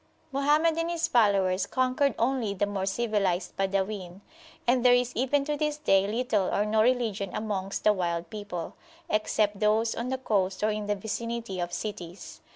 Mohammed 0.31 0.79
and 0.79 0.89
his 0.89 1.07
followers 1.07 1.67
conquered 1.67 2.15
only 2.17 2.55
the 2.55 2.65
more 2.65 2.87
civilised 2.87 3.55
Badawin; 3.55 4.21
and 4.65 4.83
there 4.83 4.95
is 4.95 5.11
even 5.15 5.45
to 5.45 5.55
this 5.55 5.77
day 5.77 6.07
little 6.07 6.47
or 6.51 6.65
no 6.65 6.81
religion 6.81 7.29
amongst 7.35 7.83
the 7.83 7.93
wild 7.93 8.31
people, 8.31 8.73
except 9.11 9.59
those 9.59 9.93
on 9.93 10.09
the 10.09 10.17
coast 10.17 10.63
or 10.63 10.71
in 10.71 10.87
the 10.87 10.95
vicinity 10.95 11.59
of 11.59 11.71
cities. 11.71 12.41